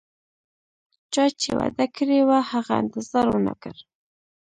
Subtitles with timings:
[1.13, 3.75] چا چې وعده کړي وه، هغه انتظار ونه کړ